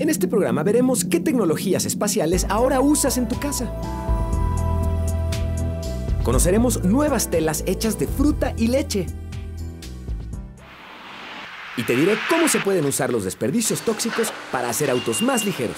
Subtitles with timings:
[0.00, 3.70] En este programa veremos qué tecnologías espaciales ahora usas en tu casa.
[6.22, 9.04] Conoceremos nuevas telas hechas de fruta y leche.
[11.76, 15.76] Y te diré cómo se pueden usar los desperdicios tóxicos para hacer autos más ligeros.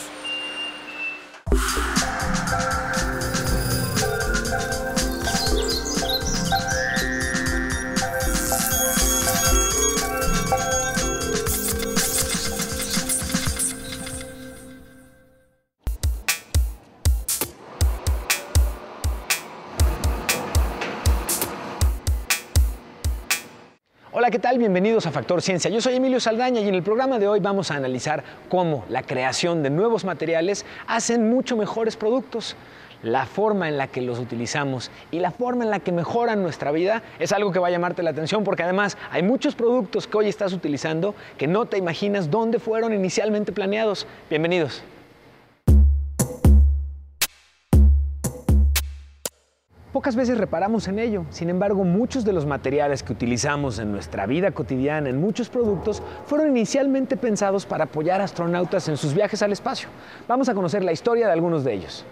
[25.06, 25.68] A Factor Ciencia.
[25.68, 29.02] Yo soy Emilio Saldaña y en el programa de hoy vamos a analizar cómo la
[29.02, 32.54] creación de nuevos materiales hacen mucho mejores productos.
[33.02, 36.70] La forma en la que los utilizamos y la forma en la que mejoran nuestra
[36.70, 40.18] vida es algo que va a llamarte la atención porque además hay muchos productos que
[40.18, 44.06] hoy estás utilizando que no te imaginas dónde fueron inicialmente planeados.
[44.30, 44.84] Bienvenidos.
[49.92, 54.24] Pocas veces reparamos en ello, sin embargo muchos de los materiales que utilizamos en nuestra
[54.24, 59.42] vida cotidiana, en muchos productos, fueron inicialmente pensados para apoyar a astronautas en sus viajes
[59.42, 59.90] al espacio.
[60.26, 62.06] Vamos a conocer la historia de algunos de ellos.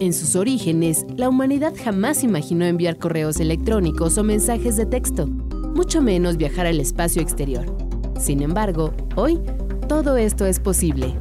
[0.00, 6.02] En sus orígenes, la humanidad jamás imaginó enviar correos electrónicos o mensajes de texto, mucho
[6.02, 7.64] menos viajar al espacio exterior.
[8.18, 9.40] Sin embargo, hoy,
[9.88, 11.14] todo esto es posible.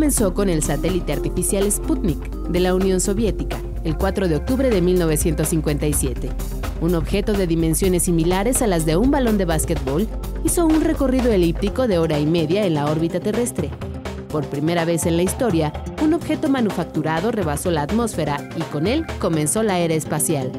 [0.00, 4.80] Comenzó con el satélite artificial Sputnik de la Unión Soviética, el 4 de octubre de
[4.80, 6.30] 1957.
[6.80, 10.08] Un objeto de dimensiones similares a las de un balón de básquetbol
[10.42, 13.68] hizo un recorrido elíptico de hora y media en la órbita terrestre.
[14.30, 15.70] Por primera vez en la historia,
[16.02, 20.50] un objeto manufacturado rebasó la atmósfera y con él comenzó la era espacial.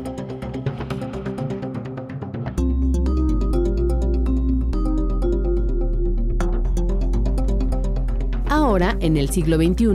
[8.81, 9.85] En el siglo XXI,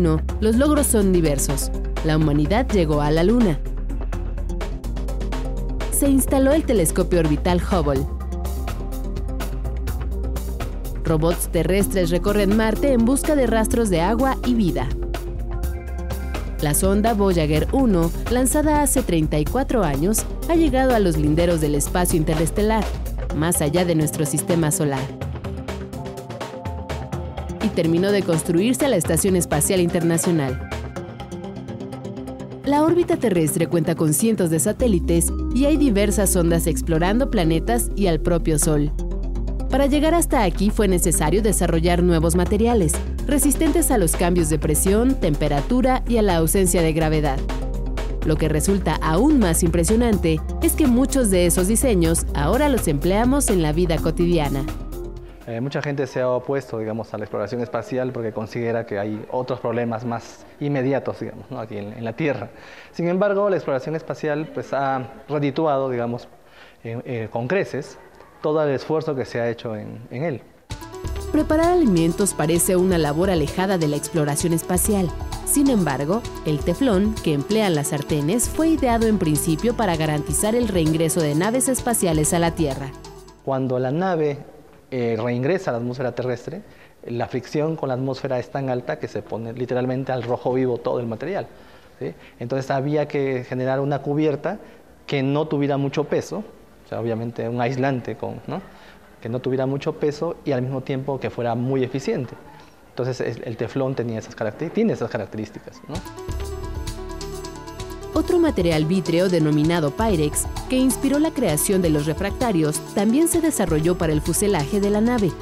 [0.40, 1.72] los logros son diversos.
[2.04, 3.58] La humanidad llegó a la Luna.
[5.90, 8.06] Se instaló el telescopio orbital Hubble.
[11.04, 14.88] Robots terrestres recorren Marte en busca de rastros de agua y vida.
[16.60, 22.16] La sonda Voyager 1, lanzada hace 34 años, ha llegado a los linderos del espacio
[22.16, 22.84] interestelar,
[23.34, 25.25] más allá de nuestro sistema solar
[27.76, 30.68] terminó de construirse la Estación Espacial Internacional.
[32.64, 38.08] La órbita terrestre cuenta con cientos de satélites y hay diversas ondas explorando planetas y
[38.08, 38.90] al propio Sol.
[39.70, 42.92] Para llegar hasta aquí fue necesario desarrollar nuevos materiales,
[43.26, 47.38] resistentes a los cambios de presión, temperatura y a la ausencia de gravedad.
[48.24, 53.50] Lo que resulta aún más impresionante es que muchos de esos diseños ahora los empleamos
[53.50, 54.64] en la vida cotidiana.
[55.46, 59.24] Eh, mucha gente se ha opuesto, digamos, a la exploración espacial porque considera que hay
[59.30, 62.50] otros problemas más inmediatos, digamos, aquí en, la Tierra.
[62.90, 66.26] Sin embargo, la exploración espacial pues, ha redituado, digamos,
[66.82, 67.96] eh, con creces
[68.42, 70.42] todo el esfuerzo que se ha hecho en, en él.
[71.30, 75.08] Preparar alimentos parece una labor alejada de la exploración espacial.
[75.44, 80.66] Sin embargo, el teflón que emplean las sartenes fue ideado en principio para garantizar el
[80.66, 82.90] reingreso de naves espaciales a la Tierra.
[83.44, 84.38] Cuando la nave
[84.90, 86.62] eh, reingresa a la atmósfera terrestre,
[87.06, 90.78] la fricción con la atmósfera es tan alta que se pone literalmente al rojo vivo
[90.78, 91.46] todo el material.
[92.38, 94.58] Entonces había que generar una cubierta
[95.06, 96.44] que no tuviera mucho peso,
[96.84, 98.40] o sea, obviamente un aislante con,
[99.20, 102.34] que no tuviera mucho peso y al mismo tiempo que fuera muy eficiente.
[102.90, 104.34] Entonces el teflón tenía esas
[104.72, 105.80] tiene esas características.
[108.16, 113.98] Otro material vítreo denominado Pyrex, que inspiró la creación de los refractarios, también se desarrolló
[113.98, 115.32] para el fuselaje de la nave.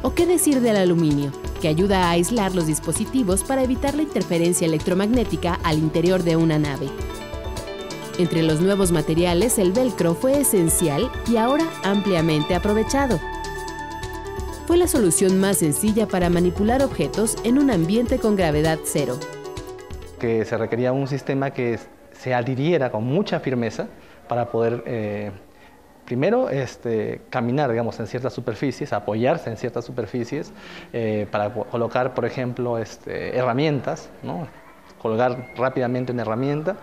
[0.00, 4.66] ¿O qué decir del aluminio, que ayuda a aislar los dispositivos para evitar la interferencia
[4.66, 6.88] electromagnética al interior de una nave?
[8.18, 13.20] Entre los nuevos materiales, el velcro fue esencial y ahora ampliamente aprovechado.
[14.66, 19.18] Fue la solución más sencilla para manipular objetos en un ambiente con gravedad cero.
[20.18, 21.78] Que se requería un sistema que
[22.14, 23.88] se adhiriera con mucha firmeza
[24.28, 25.30] para poder, eh,
[26.04, 30.52] primero, este, caminar, digamos, en ciertas superficies, apoyarse en ciertas superficies,
[30.92, 34.46] eh, para colocar, por ejemplo, este, herramientas, ¿no?
[35.04, 36.76] colgar rápidamente una herramienta.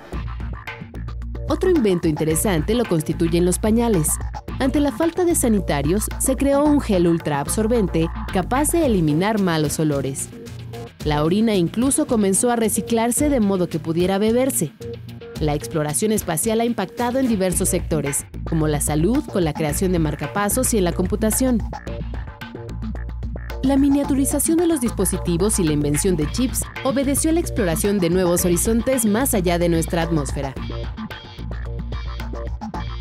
[1.49, 4.09] Otro invento interesante lo constituyen los pañales.
[4.59, 9.79] Ante la falta de sanitarios, se creó un gel ultra absorbente capaz de eliminar malos
[9.79, 10.29] olores.
[11.03, 14.71] La orina incluso comenzó a reciclarse de modo que pudiera beberse.
[15.41, 19.97] La exploración espacial ha impactado en diversos sectores, como la salud, con la creación de
[19.97, 21.57] marcapasos y en la computación.
[23.63, 28.11] La miniaturización de los dispositivos y la invención de chips obedeció a la exploración de
[28.11, 30.53] nuevos horizontes más allá de nuestra atmósfera.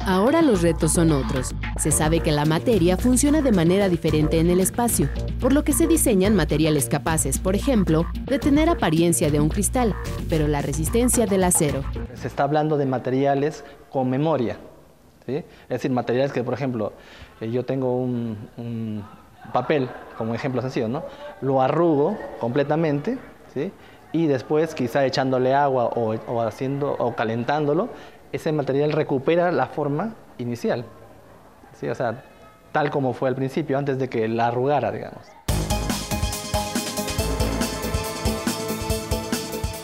[0.07, 1.55] Ahora los retos son otros.
[1.79, 5.09] Se sabe que la materia funciona de manera diferente en el espacio,
[5.41, 9.95] por lo que se diseñan materiales capaces, por ejemplo, de tener apariencia de un cristal,
[10.29, 11.85] pero la resistencia del acero.
[12.21, 14.59] Se está hablando de materiales con memoria,
[15.39, 16.93] es decir, materiales que, por ejemplo,
[17.41, 19.05] eh, yo tengo un,
[19.53, 21.03] papel, como ejemplo sencillo, ¿no?
[21.41, 23.19] Lo arrugo completamente,
[23.53, 23.73] ¿sí?
[24.13, 27.89] Y después, quizá echándole agua o, haciendo, o calentándolo,
[28.33, 30.85] ese material recupera la forma inicial,
[31.73, 31.89] ¿sí?
[31.89, 32.23] O sea,
[32.73, 35.27] tal como fue al principio, antes de que la arrugara, digamos.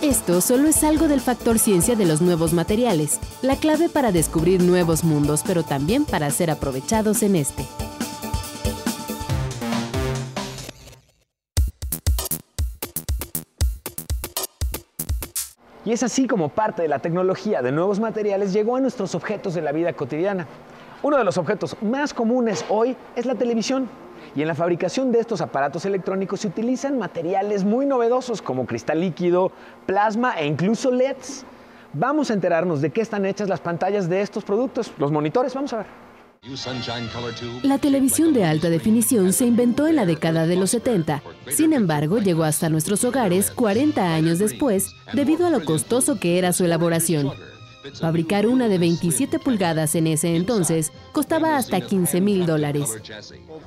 [0.06, 4.62] Esto solo es algo del factor ciencia de los nuevos materiales, la clave para descubrir
[4.62, 7.64] nuevos mundos, pero también para ser aprovechados en este.
[15.84, 19.54] Y es así como parte de la tecnología de nuevos materiales llegó a nuestros objetos
[19.54, 20.46] de la vida cotidiana.
[21.02, 23.88] Uno de los objetos más comunes hoy es la televisión.
[24.34, 29.00] Y en la fabricación de estos aparatos electrónicos se utilizan materiales muy novedosos como cristal
[29.00, 29.52] líquido,
[29.86, 31.44] plasma e incluso LEDs.
[31.92, 34.92] Vamos a enterarnos de qué están hechas las pantallas de estos productos.
[34.98, 35.86] Los monitores, vamos a ver.
[37.62, 41.22] La televisión de alta definición se inventó en la década de los 70.
[41.48, 46.52] Sin embargo, llegó hasta nuestros hogares 40 años después debido a lo costoso que era
[46.52, 47.32] su elaboración.
[47.94, 52.96] Fabricar una de 27 pulgadas en ese entonces costaba hasta 15 mil dólares.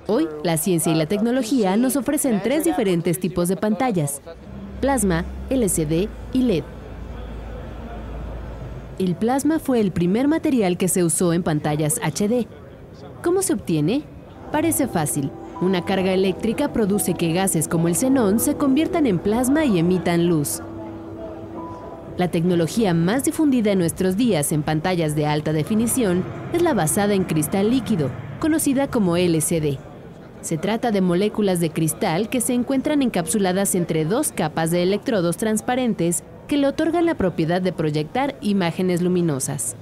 [0.08, 4.22] Hoy, la ciencia y la tecnología nos ofrecen tres diferentes tipos de pantallas,
[4.82, 6.64] plasma, LCD y LED.
[9.00, 12.48] El plasma fue el primer material que se usó en pantallas HD.
[13.24, 14.04] ¿Cómo se obtiene?
[14.52, 15.32] Parece fácil.
[15.62, 20.28] Una carga eléctrica produce que gases como el xenón se conviertan en plasma y emitan
[20.28, 20.62] luz.
[22.20, 27.14] La tecnología más difundida en nuestros días en pantallas de alta definición es la basada
[27.14, 28.12] en cristal líquido,
[28.42, 29.78] conocida como LCD.
[30.42, 35.38] Se trata de moléculas de cristal que se encuentran encapsuladas entre dos capas de electrodos
[35.38, 39.78] transparentes que le otorgan la propiedad de proyectar imágenes luminosas.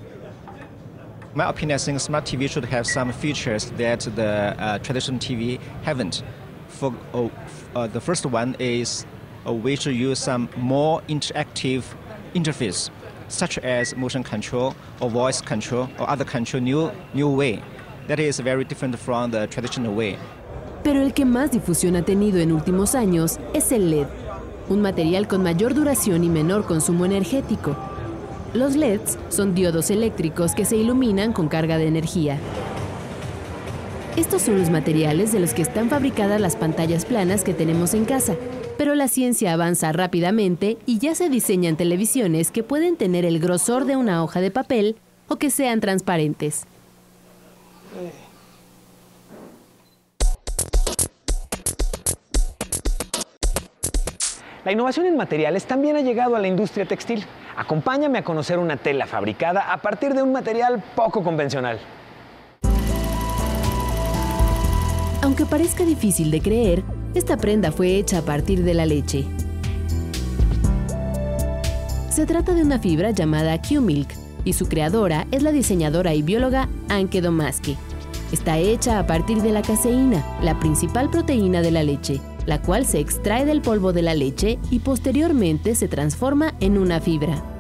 [1.34, 6.22] my opinion, I think smart TV should have some features that the uh, TV haven't.
[6.68, 7.32] For oh,
[7.76, 9.08] uh, the first one is
[9.48, 11.02] uh, we should use some more
[12.38, 12.90] interface,
[13.28, 17.62] such as motion control or voice control or other control new new way.
[18.08, 20.18] That is very different from the traditional way.
[20.84, 24.08] Pero el que más difusión ha tenido en últimos años es el LED,
[24.70, 27.76] un material con mayor duración y menor consumo energético,
[28.54, 32.40] los LEDs son diodos eléctricos que se iluminan con carga de energía.
[34.16, 38.06] Estos son los materiales de los que están fabricadas las pantallas planas que tenemos en
[38.06, 38.36] casa,
[38.78, 43.86] pero la ciencia avanza rápidamente y ya se diseñan televisiones que pueden tener el grosor
[43.86, 44.96] de una hoja de papel
[45.28, 46.66] o que sean transparentes.
[54.64, 57.24] La innovación en materiales también ha llegado a la industria textil.
[57.56, 61.80] Acompáñame a conocer una tela fabricada a partir de un material poco convencional.
[65.22, 66.84] Aunque parezca difícil de creer,
[67.14, 69.26] esta prenda fue hecha a partir de la leche.
[72.10, 74.10] Se trata de una fibra llamada Q-Milk
[74.44, 77.78] y su creadora es la diseñadora y bióloga Anke Domaski.
[78.32, 82.86] Está hecha a partir de la caseína, la principal proteína de la leche, la cual
[82.86, 87.57] se extrae del polvo de la leche y posteriormente se transforma en una fibra.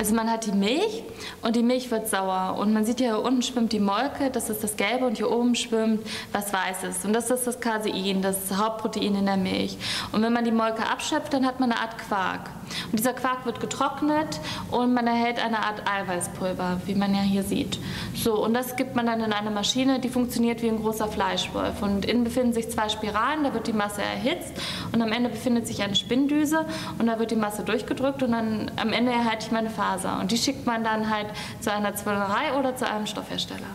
[0.00, 1.02] Also man hat die Milch
[1.42, 4.64] und die Milch wird sauer und man sieht hier unten schwimmt die Molke, das ist
[4.64, 9.14] das Gelbe und hier oben schwimmt was Weißes und das ist das Casein, das Hauptprotein
[9.14, 9.76] in der Milch.
[10.12, 12.48] Und wenn man die Molke abschöpft, dann hat man eine Art Quark.
[12.90, 17.42] Und dieser Quark wird getrocknet und man erhält eine Art Eiweißpulver, wie man ja hier
[17.42, 17.78] sieht.
[18.14, 21.82] So, und das gibt man dann in eine Maschine, die funktioniert wie ein großer Fleischwolf.
[21.82, 24.52] Und innen befinden sich zwei Spiralen, da wird die Masse erhitzt
[24.92, 26.64] und am Ende befindet sich eine Spinndüse
[26.98, 29.90] und da wird die Masse durchgedrückt und dann am Ende erhalte ich meine Farbe.
[30.20, 31.26] Und die schickt man dann halt
[31.60, 33.66] zu einer Zwöllerei oder zu einem Stoffhersteller.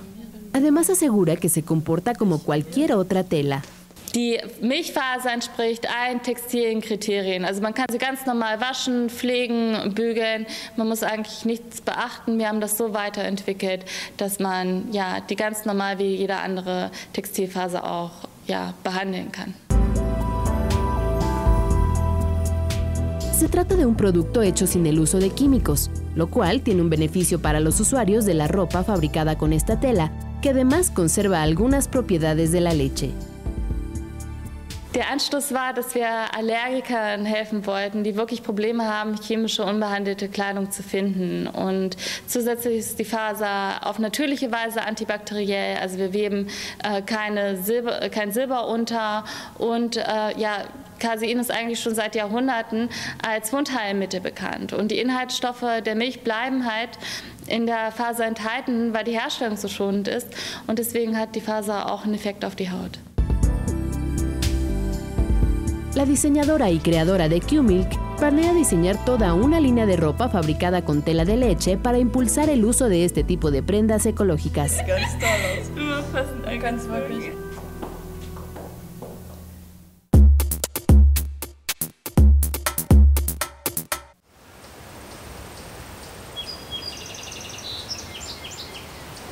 [0.53, 3.61] Además asegura que se comporta como cualquier otra tela.
[4.15, 7.43] Die Milchfaser entspricht allen textilen Kriterien.
[7.43, 10.45] Also man kann sie ganz normal waschen, pflegen, bügeln.
[10.77, 12.39] Man muss eigentlich nichts beachten.
[12.39, 13.83] Wir haben das so weiterentwickelt,
[14.15, 18.11] dass man ja, die ganz normal wie jede andere Textilfaser auch
[18.47, 19.53] ja, behandeln kann.
[23.33, 26.89] Se trata de un producto hecho sin el uso de químicos, lo cual tiene un
[26.89, 30.09] beneficio para los usuarios de la ropa fabricada con esta tela,
[30.41, 33.11] que además conserva algunas propiedades de la leche.
[34.95, 40.71] Der Anschluss war, dass wir Allergikern helfen wollten, die wirklich Probleme haben, chemische unbehandelte Kleidung
[40.71, 41.47] zu finden.
[41.47, 41.97] Und
[42.27, 45.79] zusätzlich ist die Faser auf natürliche Weise antibakteriell.
[45.81, 46.47] Also wir weben
[46.81, 49.25] äh, keine Silber, äh, kein Silber unter
[49.57, 50.01] und äh,
[50.37, 50.63] ja,
[50.99, 52.87] Casein ist eigentlich schon seit Jahrhunderten
[53.21, 54.71] als Wundheilmittel bekannt.
[54.71, 56.91] Und die Inhaltsstoffe der Milch bleiben halt
[57.47, 60.29] in der Faser enthalten, weil die Herstellung so schonend ist.
[60.67, 62.97] Und deswegen hat die Faser auch einen Effekt auf die Haut.
[65.95, 67.87] La diseñadora y creadora de Q-Milk
[68.17, 72.65] planea diseñar toda una línea de ropa fabricada con tela de leche para impulsar el
[72.65, 74.77] uso de este tipo de prendas ecológicas.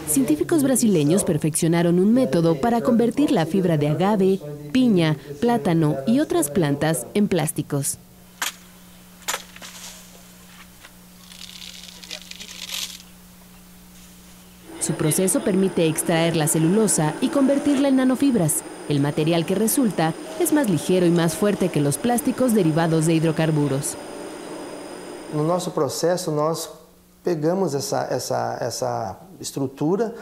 [0.08, 4.40] Científicos brasileños perfeccionaron un método para convertir la fibra de agave,
[4.72, 7.98] piña, plátano y otras plantas en plásticos.
[14.84, 18.64] Su proceso permite extraer la celulosa y convertirla en nanofibras.
[18.90, 23.14] El material que resulta es más ligero y más fuerte que los plásticos derivados de
[23.14, 23.96] hidrocarburos.
[25.34, 26.70] Nosso processo, nós
[27.24, 30.16] pegamos essa, essa, essa estrutura,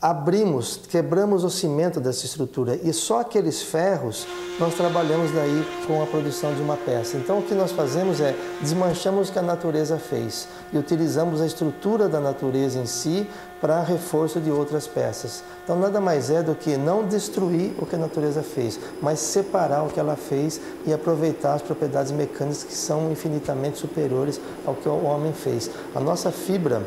[0.00, 4.26] abrimos, quebramos o cimento dessa estrutura e só aqueles ferros
[4.58, 7.16] nós trabalhamos daí com a produção de uma peça.
[7.16, 11.46] Então o que nós fazemos é desmanchamos o que a natureza fez e utilizamos a
[11.46, 13.26] estrutura da natureza em si
[13.60, 15.42] para reforço de outras peças.
[15.64, 19.82] Então nada mais é do que não destruir o que a natureza fez, mas separar
[19.84, 24.88] o que ela fez e aproveitar as propriedades mecânicas que são infinitamente superiores ao que
[24.88, 25.70] o homem fez.
[25.94, 26.82] A nossa fibra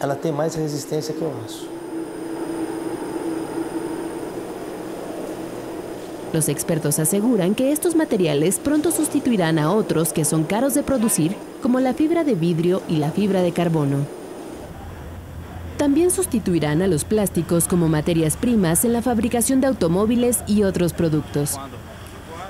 [0.00, 1.68] ela tem mais resistência que o aço.
[6.32, 11.34] Los expertos aseguran que estos materiales pronto sustituirán a otros que son caros de producir,
[11.62, 13.98] como la fibra de vidrio y la fibra de carbono.
[15.78, 20.92] También sustituirán a los plásticos como materias primas en la fabricación de automóviles y otros
[20.92, 21.58] productos.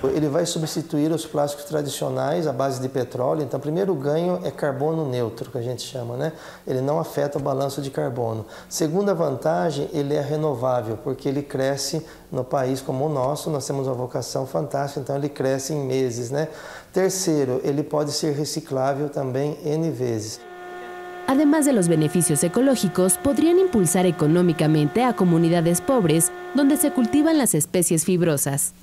[0.05, 3.43] Ele vai substituir os plásticos tradicionais à base de petróleo.
[3.43, 6.33] Então, o primeiro ganho é carbono neutro, que a gente chama, né?
[6.67, 8.47] Ele não afeta o balanço de carbono.
[8.69, 13.51] Segunda vantagem, ele é renovável, porque ele cresce no país como o nosso.
[13.51, 16.49] Nós temos uma vocação fantástica, então ele cresce em meses, né?
[16.93, 20.41] Terceiro, ele pode ser reciclável também N vezes.
[21.29, 27.53] Además de los beneficios ecológicos, podrían impulsar económicamente a comunidades pobres donde se cultivan las
[27.53, 28.75] especies fibrosas.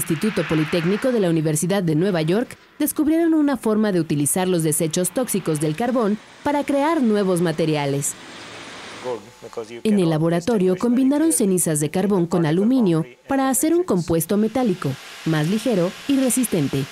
[0.00, 5.10] Instituto Politécnico de la Universidad de Nueva York descubrieron una forma de utilizar los desechos
[5.10, 8.14] tóxicos del carbón para crear nuevos materiales.
[9.84, 14.88] En el laboratorio combinaron cenizas de carbón con aluminio para hacer un compuesto metálico,
[15.26, 16.86] más ligero y resistente.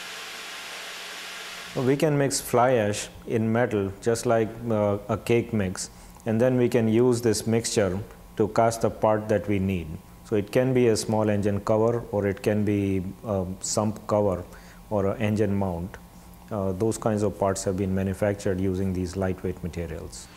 [1.76, 5.90] We can mix fly ash in metal just like uh, a cake mix,
[6.26, 7.96] and then we can use this mixture
[8.36, 9.86] to cast the part that we need.
[10.28, 14.44] So it can be a small engine cover or it can be a sump cover
[14.90, 15.96] or an engine mount.
[16.50, 20.28] Uh, those kinds of parts have been manufactured using these lightweight materials.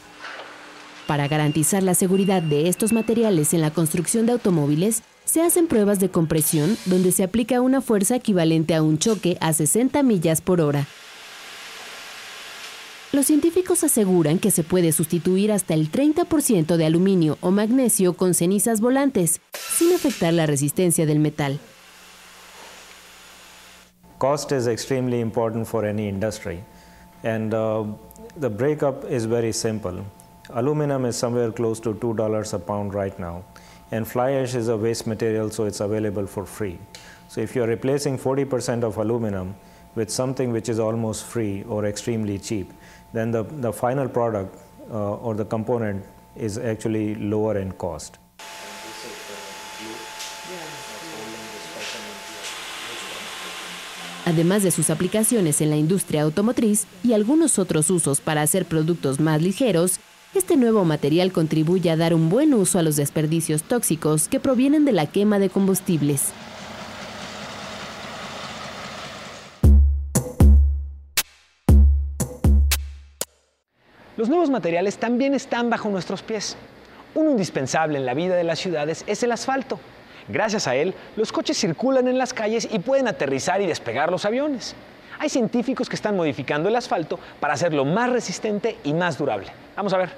[1.07, 5.99] Para garantizar la seguridad de estos materiales en la construcción de automóviles, se hacen pruebas
[5.99, 10.61] de compresión donde se aplica una fuerza equivalente a un choque a 60 millas por
[10.61, 10.87] hora.
[13.13, 18.33] Los científicos aseguran que se puede sustituir hasta el 30% de aluminio o magnesio con
[18.33, 21.59] cenizas volantes, sin afectar la resistencia del metal.
[24.17, 26.63] Cost is extremely important for any industry,
[27.23, 27.83] and uh,
[28.39, 30.05] the breakup is very simple.
[30.53, 33.43] Aluminum is somewhere close to $2 a pound right now,
[33.91, 36.79] and fly ash is a waste material, so it's available for free.
[37.27, 39.55] So if you're replacing 40% of aluminum
[39.95, 42.71] with something which is almost free or extremely cheap,
[43.13, 44.55] then the, the final product
[44.91, 46.03] uh, or the component
[46.35, 48.17] is actually lower in cost.
[54.25, 59.19] Además de sus aplicaciones en la industria automotriz y algunos otros usos para hacer productos
[59.19, 59.99] más ligeros,
[60.35, 64.85] este nuevo material contribuye a dar un buen uso a los desperdicios tóxicos que provienen
[64.85, 66.31] de la quema de combustibles.
[74.17, 76.57] Los nuevos materiales también están bajo nuestros pies.
[77.15, 79.79] Uno indispensable en la vida de las ciudades es el asfalto.
[80.27, 84.25] Gracias a él, los coches circulan en las calles y pueden aterrizar y despegar los
[84.25, 84.75] aviones.
[85.17, 89.47] Hay científicos que están modificando el asfalto para hacerlo más resistente y más durable.
[89.75, 90.09] Vamos a ver.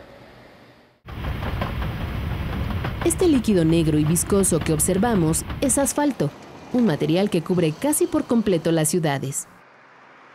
[3.06, 6.32] Este líquido negro y viscoso que observamos es asfalto,
[6.72, 9.48] un material que cubre casi por completo las ciudades.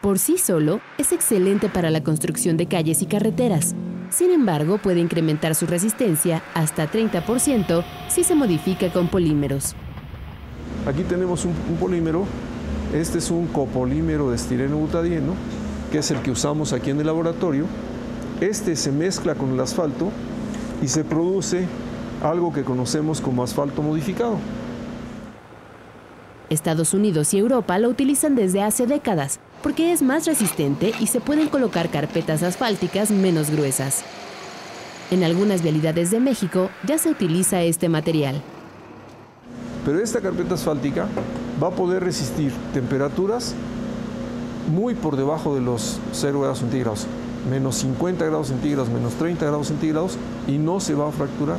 [0.01, 3.75] Por sí solo, es excelente para la construcción de calles y carreteras.
[4.11, 9.75] Sin embargo, puede incrementar su resistencia hasta 30% si se modifica con polímeros.
[10.87, 12.27] Aquí tenemos un, polímero,
[12.95, 15.35] este es un copolímero de estireno butadieno,
[15.91, 17.65] que es el que usamos aquí en el laboratorio.
[18.41, 20.13] Este se mezcla con el asfalto
[20.81, 21.67] y se produce
[22.23, 24.39] algo que conocemos como asfalto modificado.
[26.51, 31.21] Estados Unidos y Europa lo utilizan desde hace décadas porque es más resistente y se
[31.21, 34.03] pueden colocar carpetas asfálticas menos gruesas.
[35.11, 38.43] En algunas vialidades de México ya se utiliza este material.
[39.85, 41.07] Pero esta carpeta asfáltica
[41.63, 43.55] va a poder resistir temperaturas
[44.69, 47.07] muy por debajo de los 0 grados centígrados,
[47.51, 51.57] menos 50 grados centígrados, menos 30 grados centígrados, y no se va a fracturar.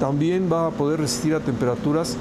[0.00, 2.16] También va a poder resistir a temperaturas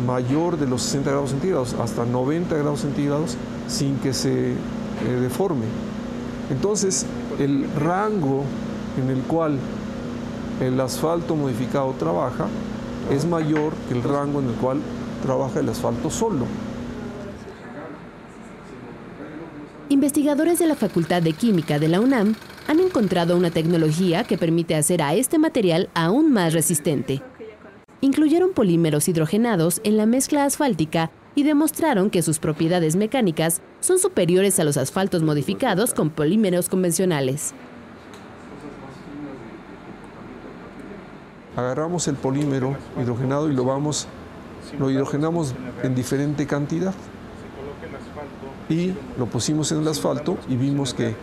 [0.00, 3.36] mayor de los 60 grados centígrados, hasta 90 grados centígrados,
[3.68, 4.54] sin que se eh,
[5.20, 5.66] deforme.
[6.50, 7.06] Entonces,
[7.38, 8.44] el rango
[9.00, 9.58] en el cual
[10.60, 12.46] el asfalto modificado trabaja
[13.10, 14.80] es mayor que el rango en el cual
[15.22, 16.44] trabaja el asfalto solo.
[19.88, 22.34] Investigadores de la Facultad de Química de la UNAM
[22.68, 27.22] han encontrado una tecnología que permite hacer a este material aún más resistente
[28.00, 34.58] incluyeron polímeros hidrogenados en la mezcla asfáltica y demostraron que sus propiedades mecánicas son superiores
[34.58, 37.54] a los asfaltos modificados con polímeros convencionales.
[41.56, 44.06] Agarramos el polímero hidrogenado y lo vamos,
[44.78, 46.94] lo hidrogenamos en diferente cantidad
[48.68, 51.14] y lo pusimos en el asfalto y vimos que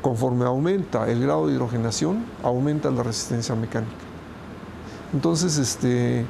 [0.00, 4.09] conforme aumenta el grado de hidrogenación, aumenta la resistencia mecánica.
[5.12, 6.24] Entonces, este,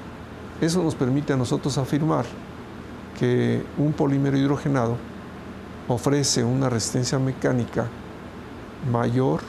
[0.61, 2.25] eso nos permite a nosotros afirmar
[3.19, 4.97] que un polímero hidrogenado
[5.89, 7.87] ofrece una resistencia mecánica
[8.91, 9.41] mayor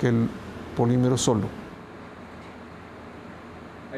[0.00, 0.28] que el
[0.76, 1.60] polímero solo.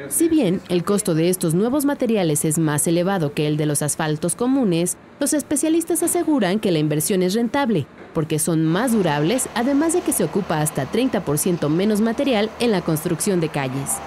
[0.09, 3.83] Si bien el costo de estos nuevos materiales es más elevado que el de los
[3.83, 9.93] asfaltos comunes, los especialistas aseguran que la inversión es rentable, porque son más durables, además
[9.93, 13.99] de que se ocupa hasta 30% menos material en la construcción de calles.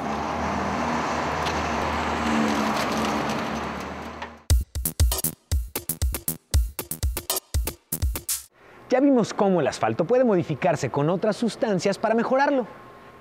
[9.16, 12.68] Vimos cómo el asfalto puede modificarse con otras sustancias para mejorarlo.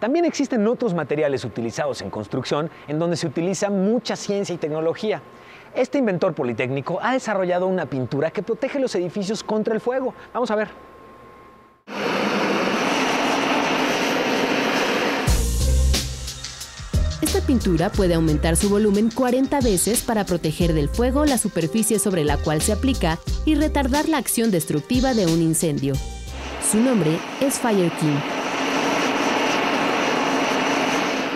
[0.01, 5.23] También existen otros materiales utilizados en construcción en donde se utiliza mucha ciencia y tecnología.
[5.73, 10.15] Este inventor politécnico ha desarrollado una pintura que protege los edificios contra el fuego.
[10.33, 10.94] Vamos a ver.
[17.25, 22.23] Esta pintura puede aumentar su volumen 40 veces para proteger del fuego la superficie sobre
[22.23, 25.95] la cual se aplica y retardar la acción destructiva de un incendio.
[26.71, 28.19] Su nombre es Fire King.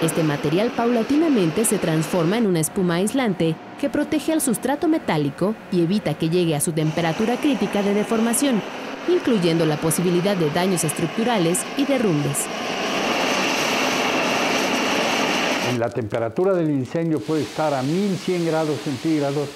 [0.03, 5.81] Este material paulatinamente se transforma en una espuma aislante que protege al sustrato metálico y
[5.81, 8.61] evita que llegue a su temperatura crítica de deformación,
[9.09, 12.46] incluyendo la posibilidad de daños estructurales y derrumbes
[15.76, 19.48] la temperatura del incendio puede estar a 1100 grados centígrados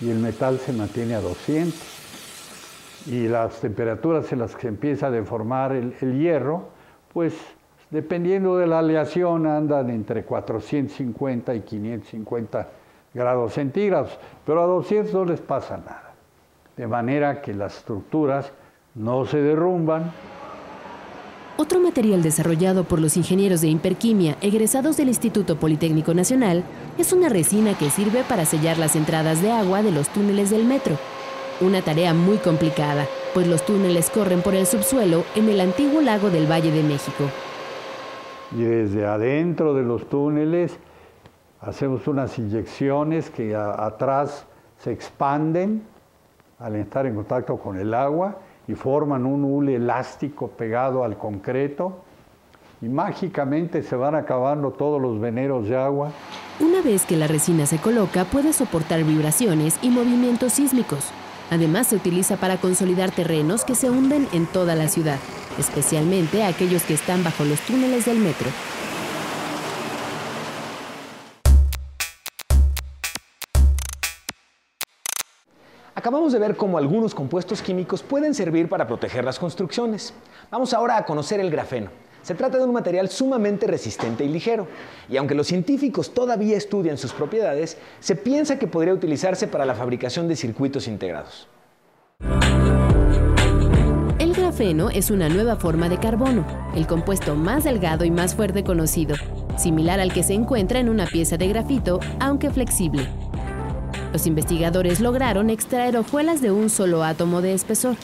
[0.00, 1.78] y el metal se mantiene a 200.
[3.06, 6.68] Y las temperaturas en las que se empieza a deformar el, hierro,
[7.12, 7.34] pues
[7.90, 12.68] dependiendo de la aleación andan entre 450 y 550
[13.12, 16.14] grados centígrados, pero a 200 no les pasa nada.
[16.76, 18.50] De manera que las estructuras
[18.94, 20.12] no se derrumban,
[21.56, 26.64] otro material desarrollado por los ingenieros de Imperquimia egresados del Instituto Politécnico Nacional
[26.98, 30.64] es una resina que sirve para sellar las entradas de agua de los túneles del
[30.64, 30.96] metro.
[31.60, 36.28] Una tarea muy complicada, pues los túneles corren por el subsuelo en el antiguo lago
[36.28, 37.24] del Valle de México.
[38.52, 40.76] Y desde adentro de los túneles
[41.60, 44.46] hacemos unas inyecciones que atrás
[44.78, 45.82] se expanden
[46.58, 52.04] al estar en contacto con el agua y forman un hule elástico pegado al concreto
[52.80, 56.10] y mágicamente se van acabando todos los veneros de agua.
[56.60, 61.10] Una vez que la resina se coloca puede soportar vibraciones y movimientos sísmicos.
[61.50, 65.18] Además, se utiliza para consolidar terrenos que se hunden en toda la ciudad,
[65.58, 68.48] especialmente aquellos que están bajo los túneles del metro.
[75.96, 80.12] Acabamos de ver cómo algunos compuestos químicos pueden servir para proteger las construcciones.
[80.50, 81.88] Vamos ahora a conocer el grafeno.
[82.22, 84.66] Se trata de un material sumamente resistente y ligero,
[85.08, 89.74] y aunque los científicos todavía estudian sus propiedades, se piensa que podría utilizarse para la
[89.74, 91.46] fabricación de circuitos integrados.
[94.18, 98.64] El grafeno es una nueva forma de carbono, el compuesto más delgado y más fuerte
[98.64, 99.14] conocido,
[99.56, 103.06] similar al que se encuentra en una pieza de grafito, aunque flexible.
[104.14, 107.96] Los investigadores lograron extraer hojuelas de un solo átomo de espesor.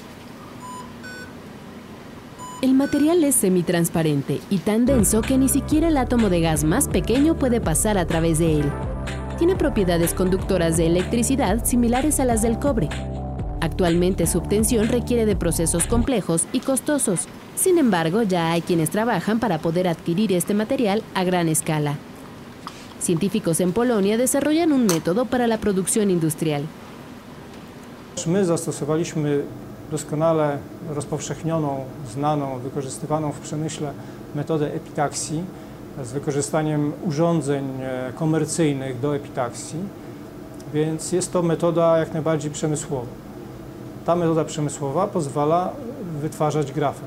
[2.63, 6.89] El material es semitransparente y tan denso que ni siquiera el átomo de gas más
[6.89, 8.73] pequeño puede pasar a través de él.
[9.39, 12.89] Tiene propiedades conductoras de electricidad similares a las del cobre.
[13.61, 17.29] Actualmente su obtención requiere de procesos complejos y costosos.
[17.55, 21.99] Sin embargo, ya hay quienes trabajan para poder adquirir este material a gran escala.
[23.01, 26.63] Científicos en Polonia desarrollan un método para la producción industrial.
[28.27, 29.43] My zastosowaliśmy
[29.91, 30.59] doskonale
[30.89, 33.93] rozpowszechnioną, znaną, wykorzystywaną w przemyśle
[34.35, 35.45] metodę epitaksji
[36.05, 39.79] z wykorzystaniem urządzeń e, komercyjnych do epitaksji,
[40.75, 43.07] więc jest to metoda jak najbardziej przemysłowa.
[44.07, 45.73] Ta metoda przemysłowa pozwala
[46.21, 47.03] wytwarzać grafę.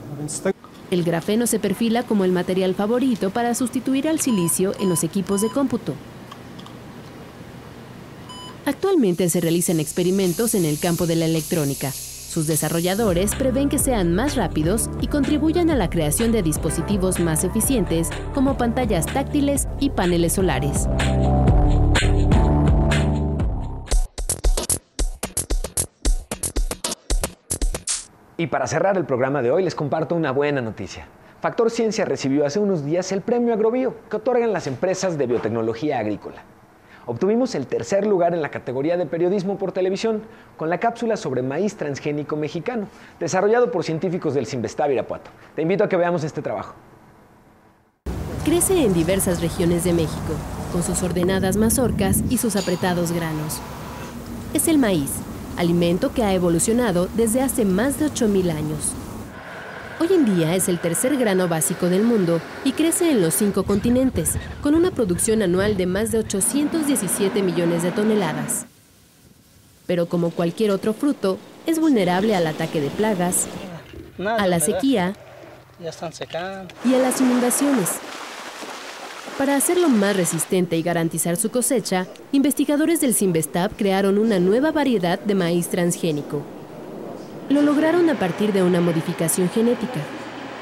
[0.94, 5.42] El grafeno se perfila como el material favorito para sustituir al silicio en los equipos
[5.42, 5.96] de cómputo.
[8.68, 11.92] Actualmente se realizan experimentos en el campo de la electrónica.
[11.92, 17.44] Sus desarrolladores prevén que sean más rápidos y contribuyan a la creación de dispositivos más
[17.44, 20.88] eficientes como pantallas táctiles y paneles solares.
[28.44, 31.08] Y para cerrar el programa de hoy les comparto una buena noticia.
[31.40, 35.98] Factor Ciencia recibió hace unos días el premio Agrobio que otorgan las empresas de biotecnología
[35.98, 36.44] agrícola.
[37.06, 40.24] Obtuvimos el tercer lugar en la categoría de periodismo por televisión
[40.58, 45.32] con la cápsula sobre maíz transgénico mexicano, desarrollado por científicos del Simvestab Irapuato.
[45.56, 46.76] Te invito a que veamos este trabajo.
[48.44, 50.34] Crece en diversas regiones de México,
[50.74, 53.62] con sus ordenadas mazorcas y sus apretados granos.
[54.54, 55.12] Es el maíz,
[55.58, 58.94] alimento que ha evolucionado desde hace más de 8.000 años.
[60.00, 63.64] Hoy en día es el tercer grano básico del mundo y crece en los cinco
[63.64, 68.66] continentes, con una producción anual de más de 817 millones de toneladas.
[69.86, 73.48] Pero como cualquier otro fruto, es vulnerable al ataque de plagas,
[74.26, 75.14] a la sequía
[75.80, 77.90] y a las inundaciones.
[79.38, 85.20] Para hacerlo más resistente y garantizar su cosecha, investigadores del Simvestab crearon una nueva variedad
[85.20, 86.44] de maíz transgénico.
[87.50, 90.00] Lo lograron a partir de una modificación genética.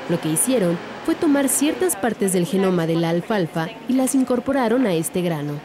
[0.08, 4.86] Lo que hicieron fue tomar ciertas partes del genoma de la alfalfa y las incorporaron
[4.88, 5.56] a este grano.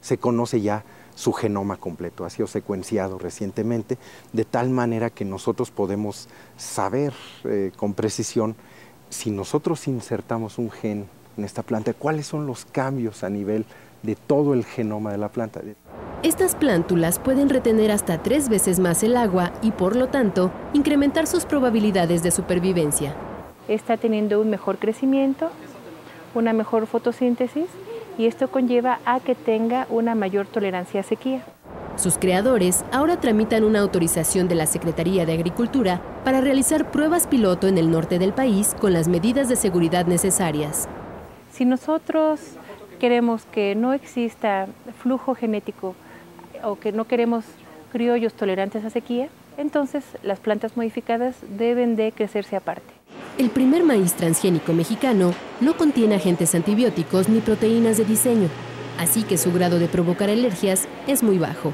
[0.00, 0.84] Se conoce ya
[1.16, 3.98] su genoma completo, ha sido secuenciado recientemente,
[4.32, 8.54] de tal manera que nosotros podemos saber eh, con precisión
[9.10, 13.64] si nosotros insertamos un gen en esta planta, cuáles son los cambios a nivel
[14.02, 15.60] de todo el genoma de la planta.
[16.22, 21.26] Estas plántulas pueden retener hasta tres veces más el agua y, por lo tanto, incrementar
[21.26, 23.14] sus probabilidades de supervivencia.
[23.68, 25.50] Está teniendo un mejor crecimiento,
[26.34, 27.66] una mejor fotosíntesis
[28.18, 31.44] y esto conlleva a que tenga una mayor tolerancia a sequía.
[31.96, 37.68] Sus creadores ahora tramitan una autorización de la Secretaría de Agricultura para realizar pruebas piloto
[37.68, 40.88] en el norte del país con las medidas de seguridad necesarias.
[41.56, 42.38] Si nosotros
[43.00, 44.66] queremos que no exista
[45.02, 45.94] flujo genético
[46.62, 47.46] o que no queremos
[47.90, 52.92] criollos tolerantes a sequía, entonces las plantas modificadas deben de crecerse aparte.
[53.38, 58.48] El primer maíz transgénico mexicano no contiene agentes antibióticos ni proteínas de diseño,
[58.98, 61.72] así que su grado de provocar alergias es muy bajo.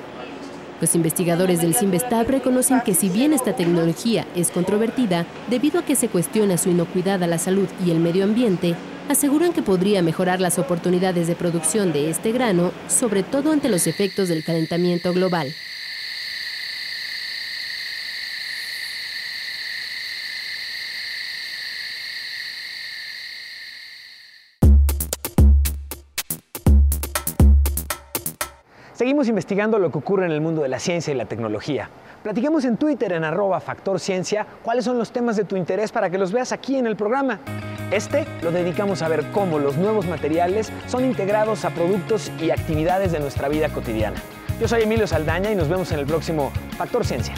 [0.83, 5.95] Los investigadores del Simvestab reconocen que si bien esta tecnología es controvertida debido a que
[5.95, 8.75] se cuestiona su inocuidad a la salud y el medio ambiente,
[9.09, 13.87] aseguran que podría mejorar las oportunidades de producción de este grano, sobre todo ante los
[13.87, 15.55] efectos del calentamiento global.
[29.03, 31.91] Seguimos investigando lo que ocurre en el mundo de la ciencia y la tecnología.
[32.23, 36.09] Platiquemos en Twitter en arroba Factor Ciencia cuáles son los temas de tu interés para
[36.09, 37.41] que los veas aquí en el programa.
[37.91, 43.11] Este lo dedicamos a ver cómo los nuevos materiales son integrados a productos y actividades
[43.11, 44.23] de nuestra vida cotidiana.
[44.61, 47.35] Yo soy Emilio Saldaña y nos vemos en el próximo Factor Ciencia.